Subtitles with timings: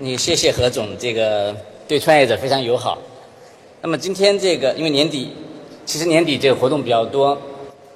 [0.00, 1.54] 你谢谢何总，这个
[1.86, 2.98] 对创业者非常友好。
[3.80, 5.32] 那么今天这个，因为年底，
[5.86, 7.40] 其实年底这个活动比较多，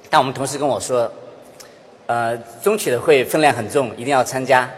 [0.09, 1.11] 但我们同事跟我说，
[2.05, 4.69] 呃，中企的会分量很重，一定要参加。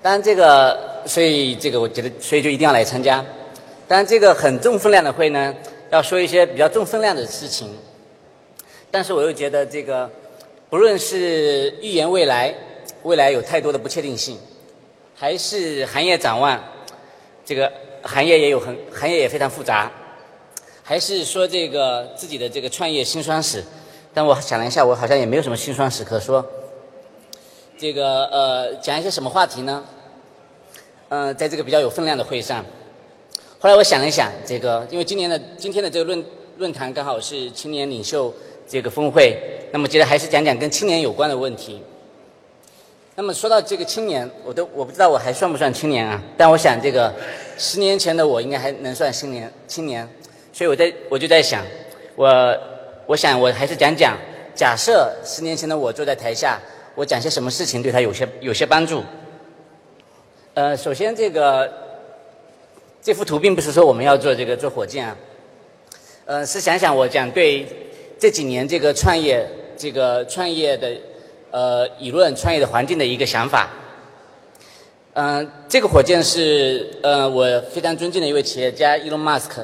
[0.00, 3.22] 当然这个，所以这个我觉得，所以就一定要来参加。
[3.86, 5.54] 当然这个很重分量的会呢，
[5.90, 7.68] 要说一些比较重分量的事情。
[8.90, 10.10] 但是我又觉得这个，
[10.70, 12.54] 不论是预言未来，
[13.02, 14.38] 未来有太多的不确定性。
[15.20, 16.58] 还是行业展望，
[17.44, 17.70] 这个
[18.02, 19.92] 行业也有很行业也非常复杂，
[20.82, 23.62] 还是说这个自己的这个创业辛酸史，
[24.14, 26.42] 但我想了一下，我好像也没有什么辛酸史可说。
[27.76, 29.84] 这个呃，讲一些什么话题呢？
[31.10, 32.64] 嗯，在这个比较有分量的会上，
[33.58, 36.24] 后来我想了一想，这个因为今年的今天的这个论
[36.56, 38.32] 论坛刚好是青年领袖
[38.66, 39.38] 这个峰会，
[39.70, 41.82] 那么觉得还是讲讲跟青年有关的问题。
[43.16, 46.22] 那么说到这个青年，我都我不知道我还算不算青年啊？
[46.38, 47.12] 但我想这个
[47.58, 50.08] 十年前的我应该还能算青年青年，
[50.52, 51.62] 所以我在我就在想，
[52.14, 52.56] 我
[53.06, 54.16] 我想我还是讲讲，
[54.54, 56.58] 假设十年前的我坐在台下，
[56.94, 59.02] 我讲些什么事情对他有些有些帮助。
[60.54, 61.70] 呃，首先这个
[63.02, 65.16] 这幅图并不是说我们要做这个做火箭啊，
[66.24, 67.66] 呃，是想想我讲对
[68.18, 70.96] 这几年这个创业这个创业的。
[71.50, 73.68] 呃，理论创业的环境的一个想法。
[75.14, 79.60] 嗯，这个火箭是呃我非常尊敬的一位企业家 Elon Musk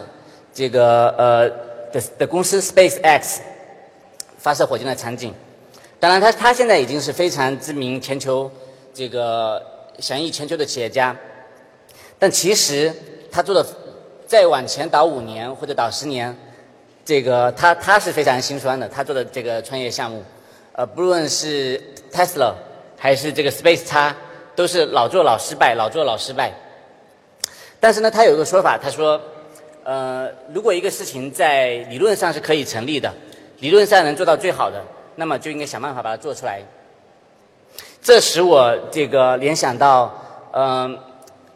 [0.53, 1.49] 这个呃
[1.93, 3.39] 的的公司 SpaceX
[4.39, 5.33] 发射火箭的场景。
[6.01, 8.51] 当然，他他现在已经是非常知名、全球
[8.93, 9.63] 这个
[10.01, 11.17] 享誉全球的企业家。
[12.19, 12.93] 但其实
[13.31, 13.65] 他做的
[14.27, 16.37] 再往前倒五年或者倒十年，
[17.05, 18.89] 这个他他是非常心酸的。
[18.89, 20.23] 他做的这个创业项目。
[20.77, 21.81] 呃，不论是
[22.13, 22.53] Tesla
[22.99, 24.15] 还是这个 Space X，
[24.55, 26.53] 都是老做老失败，老做老失败。
[27.81, 29.19] 但是呢，他有一个说法，他说，
[29.85, 33.11] 呃，如果一个事情在理论上是可以成立的，
[33.61, 34.85] 理论上能做到最好的，
[35.15, 36.61] 那么就应该想办法把它做出来。
[38.03, 40.15] 这使我这个联想到，
[40.53, 40.99] 嗯，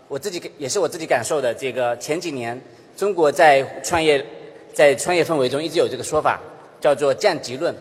[0.08, 1.52] 我自己也是我自己感受的。
[1.52, 2.58] 这个前几年，
[2.96, 4.24] 中国在创业
[4.72, 6.40] 在创业氛围中一直有这个说法，
[6.80, 7.74] 叫做降级论。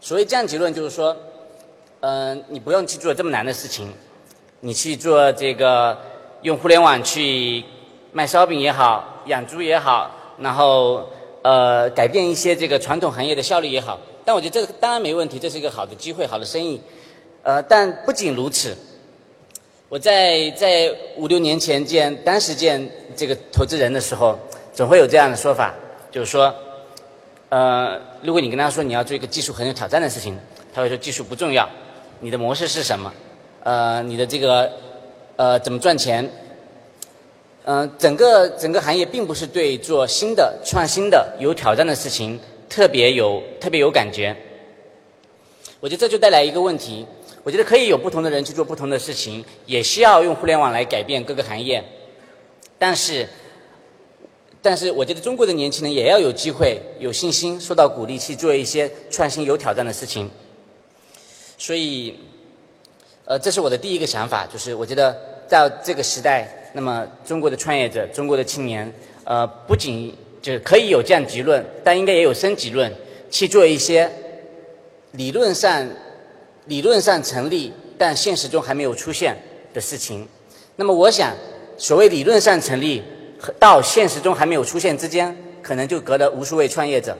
[0.00, 1.14] 所谓降级论，就是说，
[2.00, 3.92] 嗯，你不用去做这么难的事情，
[4.60, 5.98] 你去做这个
[6.42, 7.64] 用互联网去
[8.12, 10.08] 卖烧饼也好，养猪也好，
[10.38, 11.04] 然后
[11.42, 13.98] 呃改变一些这个传统行业的效率也好。
[14.24, 16.80] 但我觉得这个当然没问题，这是一个好的机会，好的生意。
[17.42, 18.76] 呃，但不仅如此，
[19.88, 24.38] 我在在五六年前见当时见这个投资人的时候，
[24.72, 25.74] 总会有这样的说法，
[26.12, 26.54] 就是说。
[27.50, 30.38] 呃，如果你跟他说你要做一个技术很有挑战的事情，
[30.74, 31.66] 他会说技术不重要，
[32.20, 33.10] 你的模式是什么？
[33.62, 34.70] 呃，你的这个
[35.36, 36.28] 呃怎么赚钱？
[37.64, 42.38] 嗯，整个整个行业并不是对做新的创新的有挑战的事情
[42.68, 44.36] 特别有特别有感觉。
[45.80, 47.06] 我觉得这就带来一个问题，
[47.42, 51.82] 我觉得可以有不同的人去做不同的事情，也需要用互联网来改变各个行业，
[52.78, 53.26] 但是。
[54.68, 60.30] 但是我觉得中国的年轻人也要有机会、有信心、受到鼓励去做一些创新、有挑战的事情。
[61.56, 62.14] 所以，
[63.24, 68.92] 呃，这是我的第一个想法，就是我觉得在这个时代，那么中国的创业者、中国的青年，
[69.24, 72.92] 呃，不仅就是可以有降级论，但应该也有升级论，
[73.30, 74.10] 去做一些
[75.12, 75.88] 理论上、
[76.66, 79.34] 理论上成立但现实中还没有出现
[79.72, 80.28] 的事情。
[80.76, 81.34] 那么，我想，
[81.78, 83.02] 所谓理论上成立。
[83.58, 87.16] 到现实中还没有出现之间，可能就隔了无数位创业者。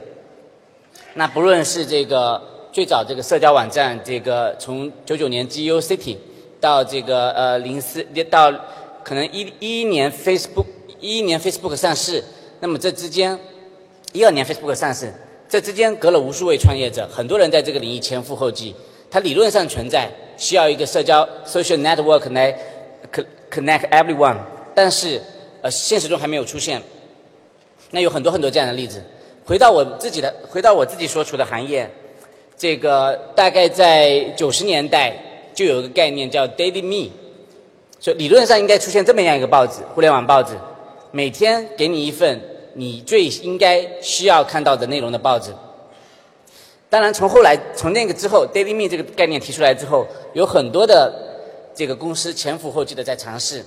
[1.13, 2.41] 那不论是这个
[2.71, 6.17] 最早这个社交网站，这个从九九年 GU City
[6.59, 8.51] 到这个呃零四到
[9.03, 10.65] 可能一一一年 Facebook
[10.99, 12.23] 一一年 Facebook 上市，
[12.59, 13.37] 那么这之间
[14.11, 15.13] 一二年 Facebook 上市，
[15.47, 18.75] 这之间隔了无数位创业者，很多人在这个领域前赴后继。
[19.09, 22.55] 它理论上存在，需要一个社交 social network 来
[23.49, 24.37] connect everyone，
[24.75, 25.21] 但是。
[25.61, 26.81] 呃，现实中还没有出现。
[27.91, 29.03] 那有很多很多这样的例子。
[29.45, 31.89] 回到我自己的，回到我自己所处的行业，
[32.55, 35.15] 这个大概在九十年代
[35.55, 37.09] 就有一个概念叫 Daily Me，
[37.99, 40.53] 所以理论上应该出现这么样一个报纸，互联网报纸，
[41.09, 42.39] 每天给你一份
[42.75, 45.51] 你最应该需要看到的内容的报纸。
[46.91, 51.11] 当然，从后来从那个之后，Daily Me 这个概念提出来之后，有很多的
[51.73, 53.65] 这个公司前赴后继的在尝试。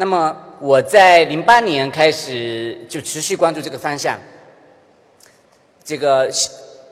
[0.00, 4.18] 那么我在零八年开始就持续关注这个方向，
[5.84, 6.26] 这个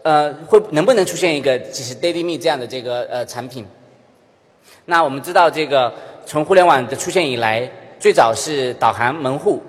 [0.02, 3.66] 呃会能不能出现一个就是 Daily Me 这样的这个呃产品？
[4.84, 5.90] 那我们知道这个
[6.26, 7.66] 从互联网的出现以来，
[7.99, 9.62] 最早是导航门户，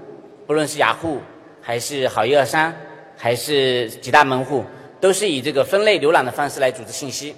[0.46, 1.20] 不论是雅虎
[1.62, 2.76] 还是好一二三，
[3.16, 4.66] 还是几大门户，
[5.00, 7.34] 都是以这个分类浏览的方式来组织信息。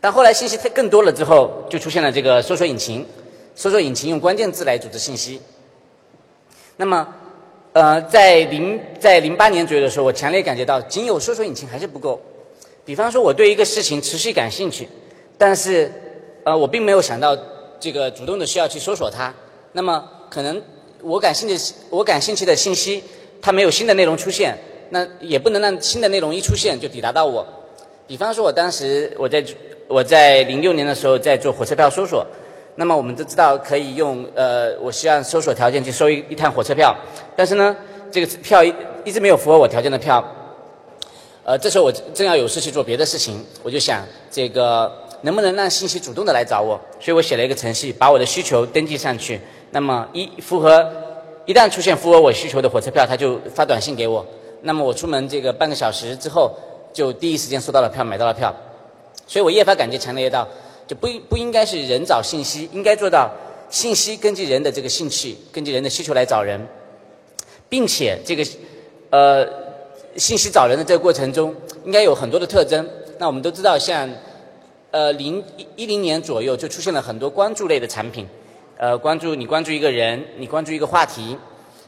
[0.00, 3.06] 但后来信息太更多了之后，就出现了这个搜索引擎。
[3.58, 5.42] 搜索引擎用关键字来组织信息。
[6.76, 7.08] 那么，
[7.72, 12.20] 呃，在零在零八年左右的时候，我强烈感觉到，仅有搜索引擎还是不够。
[12.84, 14.88] 比方说，我对一个事情持续感兴趣，
[15.36, 15.90] 但是，
[16.44, 17.36] 呃，我并没有想到
[17.80, 19.34] 这个主动的需要去搜索它。
[19.72, 20.62] 那么，可能
[21.02, 23.02] 我感兴趣我感兴趣的信息，
[23.42, 24.56] 它没有新的内容出现，
[24.90, 27.44] 那也不能让新的内容一出现就抵达到我。
[28.06, 29.44] 比方说，我当时我在
[29.88, 32.24] 我在零六年的时候在做火车票搜索。
[32.80, 36.94] 那么我们都知道可以用呃，我需要搜索条件去搜一一趟火车票，
[37.34, 37.76] 但是呢，
[38.08, 38.72] 这个票一
[39.04, 40.24] 一直没有符合我条件的票，
[41.42, 44.92] 呃，这时候我正要有事去做别的事情，我就想这个
[45.22, 49.40] 能不能让信息主动的来找我，所以我写了一个程序，把我的需求登记上去，
[49.72, 50.88] 那么一符合，
[51.46, 54.24] 一旦出现符合我需求的火车票，他就发短信给我，
[54.62, 56.54] 那么我出门这个半个小时之后，
[56.92, 58.54] 就第一时间收到了票，买到了票，
[59.26, 60.46] 所以我越发感觉强烈到。
[60.88, 63.30] 就不不应该是人找信息，应该做到
[63.68, 66.58] 信息根据人的这个兴趣，根据人的需求来找人，
[67.68, 68.42] 并且这个
[69.10, 69.46] 呃
[70.16, 71.54] 信息找人的这个过程中，
[71.84, 72.88] 应该有很多的特征。
[73.18, 74.08] 那我们都知道，像
[74.90, 75.44] 呃零
[75.76, 78.26] 一零年左右就出现了很多关注类的产品，
[78.78, 81.36] 呃关注你关注一个人，你关注一个话题，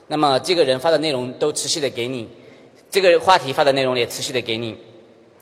[0.09, 2.29] 那么这个人发的内容都持续的给你，
[2.91, 4.77] 这个话题发的内容也持续的给你，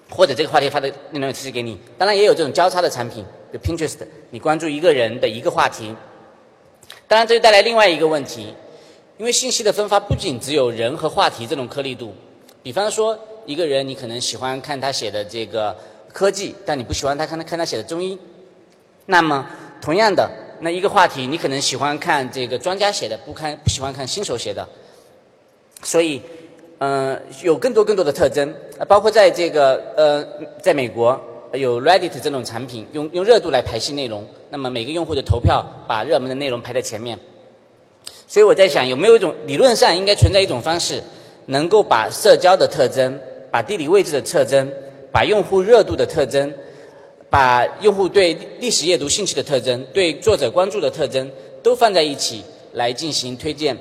[0.09, 1.77] 或者这个话题发的内容持续给你。
[1.99, 3.25] 当然也有这种交叉的产品。
[3.53, 3.97] 就 Pinterest，
[4.31, 5.95] 你关注一个人的一个话题，
[7.07, 8.55] 当然这就带来另外一个问题，
[9.17, 12.13] 因为信息的分发不仅只有人和话题这种颗粒度，
[12.63, 15.75] 比方说一个人你可能喜欢看他写的这个
[16.13, 18.19] 科技，但你不喜欢他看他看他写的中医，
[19.07, 19.49] 那么
[19.81, 20.31] 同样的
[20.61, 24.69] 那一个话题你可能喜欢看这个专家写的，不看不喜欢看新手写的，
[25.83, 26.21] 所以
[26.81, 28.55] 嗯有更多更多的特征，
[28.87, 30.23] 包括在这个呃
[30.61, 31.19] 在美国。
[31.55, 37.19] 有 Reddit 这种产品，用用热度来排序内容，那么每个用户的投票把热门的内容排在前面。
[38.27, 41.03] 所以我在想，有没有一种理论上应该存在一种方式，
[41.47, 43.19] 能够把社交的特征、
[43.51, 44.71] 把地理位置的特征、
[45.11, 46.53] 把用户热度的特征、
[47.31, 51.31] 把用户对历史阅读兴趣的特征、对作者关注的特征
[51.63, 52.43] 都放在一起
[52.75, 53.75] 来进行推荐。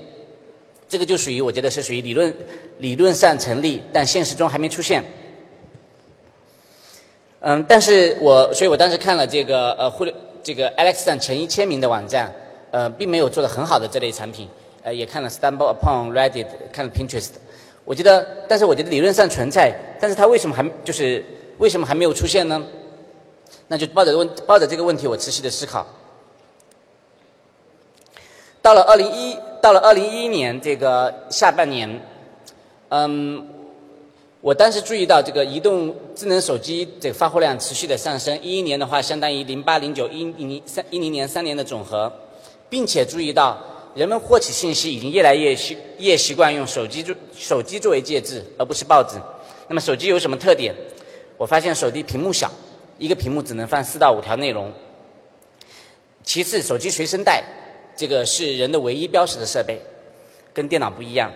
[0.87, 2.33] 这个就属于我觉得是属于理论
[2.77, 5.03] 理论上成立，但现实中还没出现。
[7.39, 12.33] 嗯，但是我，所以我当时看了这个呃，互联这个 Alex 上陈一签名的网站，
[12.71, 14.49] 呃，并没有做的很好的这类产品，
[14.81, 17.29] 呃，也看了 Stumble Upon Reddit，看了 Pinterest，
[17.85, 21.23] 我觉得，但是我觉得理论上存在，但是它为什么还就是
[21.59, 22.59] 为什么还没有出现呢？
[23.67, 25.85] 那就抱着问抱着这个问题，我持续的思考。
[28.63, 32.01] 到了二零一到了二零一一年这个下半年，
[32.89, 33.47] 嗯。
[34.39, 42.11] 我当时注意到这个移动智能手机这个发货量持续的上升，一一年的话相当于零八零九一零三一零年三年的总和，
[42.69, 43.57] 并且注意到
[43.95, 49.17] 人们获取信息已经越来越习越习惯用手机作手机作为介质，而不是报纸。
[49.67, 50.73] 那么手机有什么特点？
[51.35, 52.49] 我发现手机屏幕小，
[52.99, 54.71] 一个屏幕只能放四到五条内容。
[56.23, 57.43] 其次，手机随身带，
[57.95, 59.81] 这个是人的唯一标识的设备，
[60.53, 61.31] 跟电脑不一样。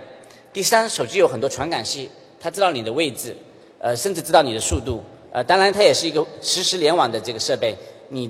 [0.53, 2.10] 第三，手机有很多传感器。
[2.41, 3.38] 它知道你的位置，
[3.77, 7.75] 呃，甚至知道你的速度，呃，当然它也是一个实时联网的这个设备。
[8.10, 8.27] 你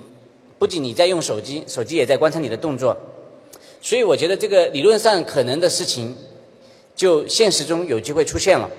[0.60, 2.96] 不仅你在用手机，手机也在观察你的动作。
[3.82, 6.16] 所以我觉得这个理论上可能的事情，
[6.96, 8.70] 就现实中有机会出现了。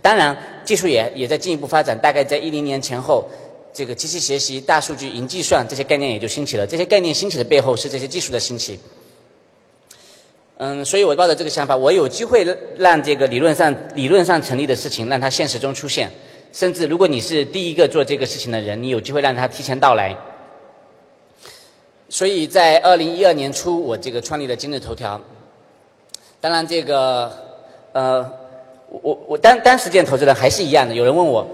[0.00, 1.98] 当然，技术也也在进一步发展。
[1.98, 3.28] 大概在一零年前后，
[3.72, 6.66] 这个机器学习、大数据、云计算这些概念也就兴起了。
[6.66, 8.78] 这些概念兴起的背后是这些技术的兴起。
[10.64, 16.08] 嗯，所以我抱着这个想法，我有机会让这个理论上理论上成立的事情，让它现实中出现。
[16.52, 20.16] 甚至如果你是第一个做这个事情的人，你有机会让它提前到来。
[22.08, 25.20] 所以在二零一二年初，我这个创立了今日头条。
[26.40, 27.32] 当然，这个
[27.90, 28.24] 呃，
[28.88, 30.94] 我我单单实践投资人还是一样的。
[30.94, 31.44] 有人问我，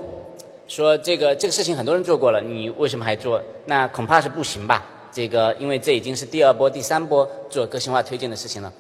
[0.66, 3.40] 说这个这个事情很多人做过了，你为什么还做？
[3.64, 4.84] 那恐怕是不行吧？
[5.10, 8.70] 这个因为这已经是第二波、第三波做个性化推荐的事情了。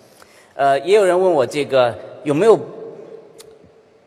[0.58, 2.58] 呃，也有人问我这个有没有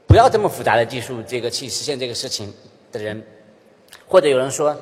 [0.05, 2.53] 不要这么复杂的技术，这个去实现这个事情
[2.91, 3.23] 的人，
[4.05, 4.75] 或者有人说，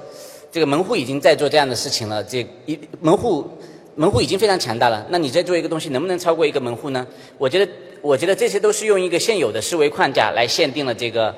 [0.52, 3.48] 这个门户已经在做这样的事情了，这一门户
[3.94, 7.06] 门户已经非常强大了，那你再做一个东西，能不能超过一个门户呢？
[7.38, 7.72] 我觉得，
[8.02, 11.36] 我觉得这些都是用一个现有的思维框架来限定了这个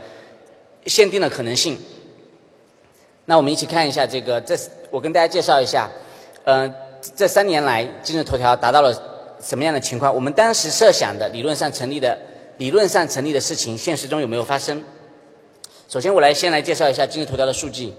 [0.86, 1.78] 限定了可能性。
[3.26, 4.56] 那我们一起看一下这个，这
[4.92, 5.92] 我跟大家介绍一下，
[6.46, 6.74] 嗯。
[7.16, 9.11] 这三年来今日头条达到了
[9.42, 10.14] 什么样的情况？
[10.14, 12.18] 我们当时设想的理论上成立的
[12.58, 14.82] 理论上成立的事情，现实中有没有发生？
[15.90, 17.92] 首先，我来先来介绍一下今日头条的数据。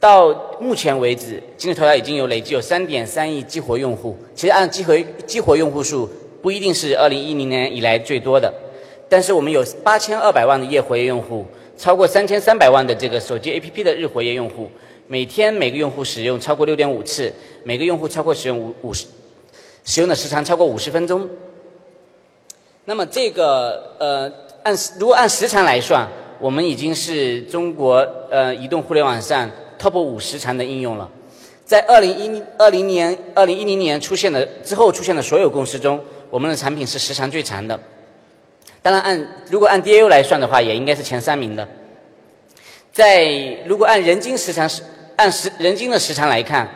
[0.00, 4.16] 到目前为止，今日头条已经有累计有三点三亿激活用户。
[4.34, 6.08] 其实按激活激活用户数，
[6.40, 8.52] 不一定是二零一零年以来最多的，
[9.08, 11.44] 但是我们有八千二百万的夜活跃用户，
[11.76, 14.70] 超过三千三百万的这个手机 APP 的日活跃用户，
[15.08, 17.32] 每天每个用户使用超过六点五次，
[17.64, 19.06] 每个用户超过使用五五十，
[19.88, 21.26] 使用的时长超过五十分钟。
[22.84, 24.30] 那么这个呃，
[24.62, 26.06] 按如果按时长来算，
[26.38, 29.50] 我们已经是中国呃移动互联网上。
[29.78, 31.08] Top 五时长的应用了，
[31.64, 35.98] 在二零一二零年、二零一零年出现的之后出现的所有公司中，
[36.30, 37.78] 我们的产品是时长最长的。
[38.82, 41.66] 当然，按如果按 DAU 来算的话，也应该是前三名的。
[42.92, 43.28] 在
[43.66, 44.68] 如果按人均时长
[45.14, 46.68] 按时人均的时长来看，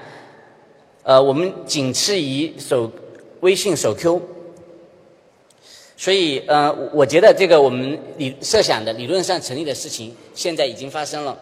[1.02, 2.88] 呃，我们仅次于手
[3.43, 4.21] 微信手 Q。
[5.97, 11.39] 所以，呃，我觉得这个我们理设想的理论上成立的事情，现在已经发生了。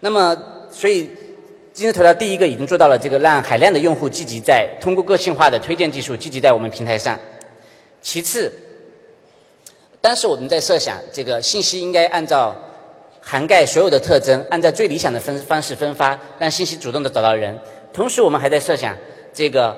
[0.00, 0.36] 那么，
[0.70, 1.08] 所以
[1.72, 7.18] 今日头条第一个已经做到了这个让海量的用户聚集在通过个性化的推荐技术聚集在我们平台上。
[8.02, 8.52] 其次，
[10.00, 12.54] 当时我们在设想这个信息应该按照
[13.22, 17.58] 涵盖所有的特征，按照最理想的分方式分发，让信息主动的找到人。
[17.94, 18.94] 同时，我们还在设想
[19.32, 19.74] 这个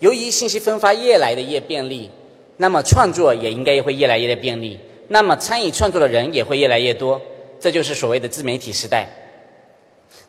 [0.00, 2.10] 由于信息分发越来的越便利，
[2.56, 4.78] 那么创作也应该会越来越的便利，
[5.08, 7.20] 那么参与创作的人也会越来越多。
[7.60, 9.08] 这就是所谓的自媒体时代。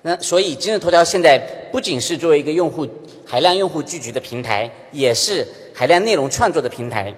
[0.02, 1.38] 那所以，今日头条现在
[1.72, 2.88] 不仅是作为一个用户
[3.26, 7.14] 海量用户聚集的平台，也是海量内容创作的平台。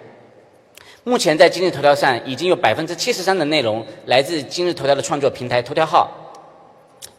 [1.04, 6.12] 目前在今日头条上已经有百分之七十三的内容来自今日头条的创作平台头条号。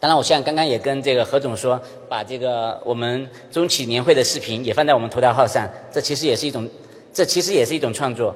[0.02, 6.68] 当然，我现在刚刚也跟这个何总说，把这个我们中企年会的视频也放在我们头条号上，这其实也是一种，
[7.12, 8.34] 这其实也是一种创作。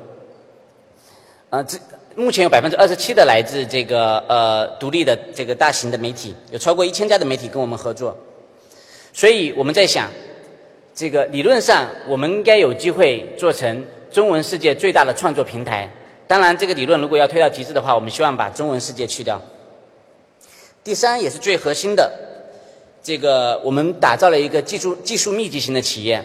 [1.51, 1.77] 呃，这。
[2.15, 8.17] 目前有百分之二十七的来自这个呃独立的这个大型的媒体，有超过一千家的媒体跟我们合作，
[9.13, 10.09] 所以我们在想，
[10.95, 15.91] 这个理论上我们应该有机会做成中文世界最大的创作平台。
[16.29, 19.43] 当然，这个理论如果要推到极致的话，我们希望把中文世界去掉。
[20.87, 22.09] 第三也是最核心的，
[23.03, 26.25] 这个我们打造了一个技术技术密集型的企业，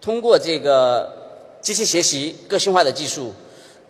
[0.00, 1.12] 通过这个
[1.60, 3.34] 机器学习个性化的技术。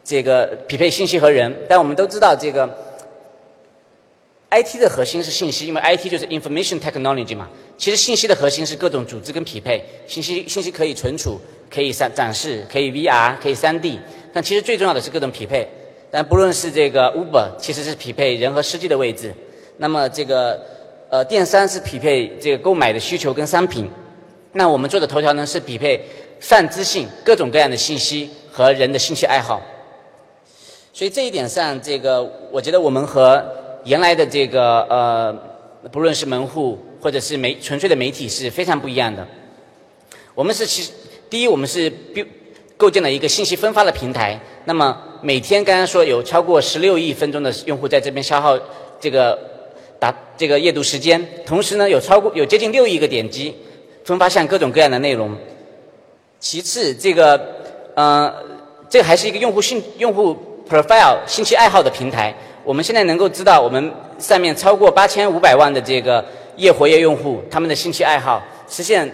[0.03, 2.67] 这个匹配信息和人，但我们都知道，这个
[4.51, 7.49] IT 的核心是信息，因为 IT 就是 information technology 嘛。
[7.77, 11.39] 其实信息的核心是各种组织跟匹配，信息信息可以存储，
[11.71, 13.99] 可以展展示，可以 VR，可以 3D。
[14.33, 15.69] 但其实最重要的是各种匹配。
[16.15, 19.35] 但不论是这个 Uber，其实是匹配人和司机的位置。
[19.79, 20.61] 那么这个
[21.09, 23.91] 呃电商是匹配这个购买的需求跟商品。
[24.53, 26.05] 那我们做的头条呢是匹配
[26.39, 29.63] 泛资信各种各样的信息和人的兴趣爱好。
[30.93, 33.43] 所以这一点上，这个我觉得我们和
[33.85, 35.33] 原来的这个呃，
[35.91, 39.27] 不论是门户或者是媒纯粹的媒体是非常不一样的。
[40.35, 40.93] 我们是其实
[41.31, 41.91] 第一，我们是
[42.83, 44.37] 构建了一个信息分发的平台。
[44.65, 48.59] 那么每天刚刚说有超过十六亿分钟的用户在这边消耗
[48.99, 49.39] 这个
[50.01, 53.55] 打这个阅读时间，同时呢有超过有接近六亿个点击
[54.05, 55.31] 分发向各种各样的内容。
[56.41, 57.41] 其次，这个
[57.95, 58.35] 呃，
[58.89, 60.37] 这还是一个用户信用户。
[60.71, 62.35] Profile 兴趣爱好的平台，
[62.65, 66.25] 我们现在能够知道我们上面超过八千五百万的这个
[66.57, 69.13] 夜活跃用户，他们的兴趣爱好实现，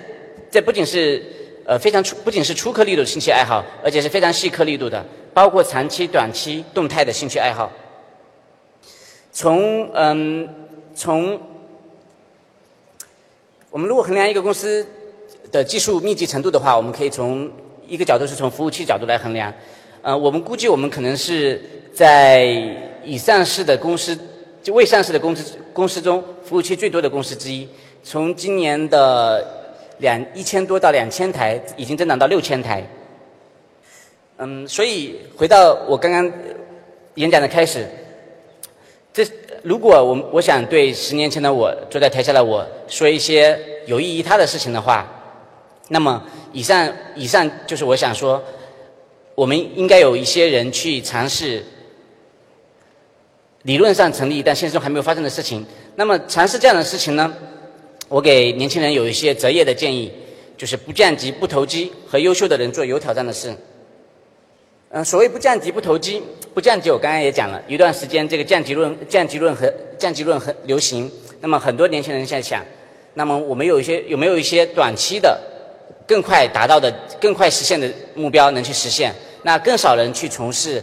[0.53, 1.21] 这不仅是
[1.69, 7.71] 呃非常粗，不仅是粗颗粒度的兴趣爱好，而且是非常细颗粒度的，包括长期、短期、动态的兴趣爱好。
[9.31, 10.49] 从嗯
[10.95, 11.39] 从
[13.71, 14.87] 我们如果衡量一个公司
[15.53, 17.51] 的技术密集程度的话，我们可以从
[17.87, 19.53] 一个角度是从服务器角度来衡量。
[20.01, 21.61] 呃，我们估计我们可能是
[21.93, 22.47] 在
[23.05, 24.19] 已上市的公司，
[24.63, 27.69] 就未上市的公司公司中，服务器最多的公司之一。
[28.03, 29.58] 从今年的
[29.99, 32.83] 两一千多到两千台，已经增长到六千台。
[34.39, 36.33] 嗯，所以回到我刚刚
[37.15, 37.87] 演讲的开始，
[39.13, 39.27] 这
[39.63, 45.07] 如果我我想对十年前的我坐在台下的我说一些有益于他的事情的话，
[45.89, 48.43] 那么以上以上就是我想说。
[49.35, 51.63] 我们应该有一些人去尝试
[53.63, 55.65] 理论上成立，但现实中还没有发生的事情。
[55.95, 57.33] 那么尝试这样的事情呢？
[58.09, 60.11] 我给年轻人有一些择业的建议，
[60.57, 63.55] 就是不降级、不投机，和优秀的人做有挑战的事。
[64.91, 66.23] 嗯，所谓不降级、不投机，
[66.55, 71.11] 不降级，我刚刚也讲了一段时间，这个降级论、降级论和降级论很流行。
[71.41, 72.65] 那么很多年轻人现在想，
[73.13, 75.39] 那么我们有一些有没有一些短期的、
[76.07, 79.15] 更快达到的、更快实现的目标能去实现？
[79.43, 80.83] 那更少人去从事，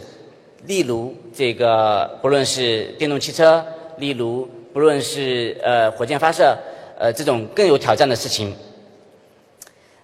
[0.66, 3.64] 例如这个不论是电动汽车，
[3.98, 6.56] 例如不论是呃火箭发射，
[6.98, 8.54] 呃这种更有挑战的事情。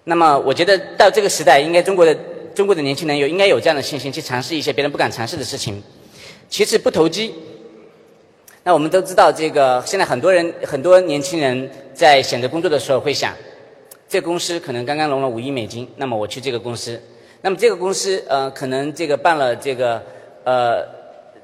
[0.05, 2.13] 那么我觉得到这个时代，应该中国的
[2.53, 5.81] 中国的年轻人有应该有这样的信心去尝试一些别人不敢尝试的事情。
[6.49, 7.33] 其次不投机。
[8.65, 13.33] 那我们都知道，这个现在很多人很多年轻人在选择工作的时候会想，
[14.07, 17.01] 这公司可能刚刚融了五亿美金，那么我去这个公司。
[17.41, 20.01] 那么这个公司呃可能这个办了这个
[20.45, 20.85] 呃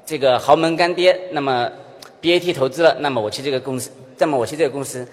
[0.06, 1.70] 这个豪门干爹，那么
[2.22, 5.06] BAT 投资了，那么我去这个公司，那么我去这个公司。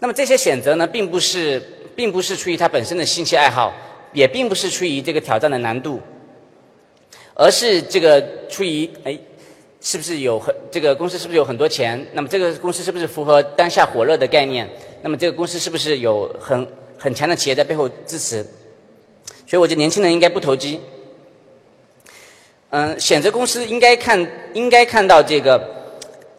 [0.00, 1.62] 那么这些选择呢，并不是
[1.94, 3.72] 并不是出于他本身的兴趣爱好，
[4.12, 6.00] 也并不是出于这个挑战的难度，
[7.34, 9.16] 而是这个出于哎。
[9.82, 12.06] 是不是有很这个公司是不是有很多钱？
[12.12, 14.68] 那么这个公司是不是符合当下火热的概念？
[15.00, 18.44] 那么这个公司是不是有很很强的企业在背后支持？
[19.46, 20.78] 所以我觉得年轻人应该不投机。
[22.68, 25.58] 嗯，选择公司应该看应该看到这个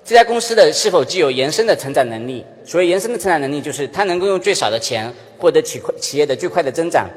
[0.04, 2.44] 这家公司的是否具有延伸的成长能力。
[2.66, 7.10] 所谓延伸的成长能力，就是它能够用最少的钱获得企企业的最快的增长。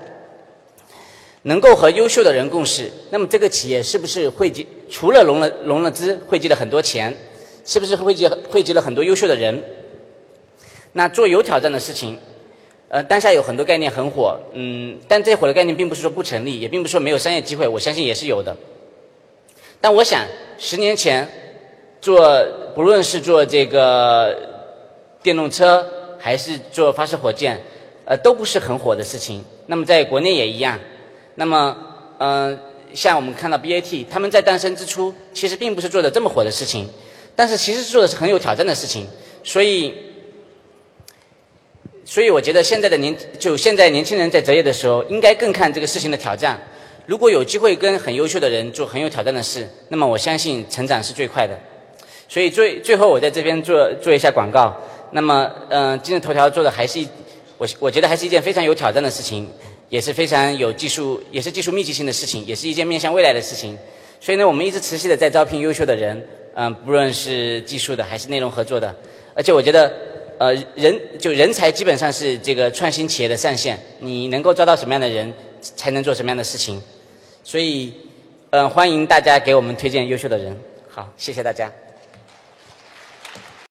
[1.43, 7.15] 能够和优秀的人共事，那么这个企业是不是汇集除了融了融了资，汇集了很多钱，
[7.67, 9.63] 是不是汇集汇集了很多优秀的人？
[10.93, 12.19] 那做有挑战的事情，
[12.89, 18.57] 呃，当下有很多概念很火，嗯，但这火的概念并不是说不成立，也并不是说没有商业机会，我相信也是有的。
[19.83, 20.25] 但我想，
[20.57, 21.29] 十年前
[22.05, 24.37] 做不论是做这个
[25.23, 25.83] 电动车，
[26.19, 27.59] 还是做发射火箭，
[28.05, 29.43] 呃，都不是很火的事情。
[29.69, 30.79] 那么在国内也一样。
[31.37, 31.75] 那么，
[32.19, 32.59] 嗯，
[32.93, 36.87] 像我们看到 BAT，他们在诞生之初，其实并不是做的这么火的事情，
[37.35, 39.07] 但是其实做的是很有挑战的事情。
[39.43, 39.95] 所以，
[42.05, 46.61] 所以我觉得现在的年，就现在年轻人在择业的时候，应该更看这个事情的挑战。
[47.07, 51.59] 如果有机会跟很优秀的人做很有挑战的事，那么我相信成长是最快的。
[52.29, 54.75] 所以最最后我在这边做做一下广告。
[55.11, 57.09] 那么，嗯，今日头条做的还是一，
[57.57, 59.49] 我我觉得还是一件非常有挑战的事情。
[59.91, 63.79] 也是非常有技术，也是技术密集性的事情，也是一件面向未来的事情。
[64.19, 66.21] 所以呢，我们一直持续的在招聘优秀的人，
[66.55, 68.93] 嗯，不论是技术的还是内容合作的。
[69.35, 69.93] 而且我觉得，
[70.39, 73.79] 呃，人就人才基本上是这个创新企业的上限。
[74.01, 76.83] 你能够招到什么样的人，才能做什么样的事情。
[77.45, 77.93] 所以，
[78.51, 80.57] 嗯，欢迎大家给我们推荐优秀的人。
[80.89, 81.71] 好，谢谢大家。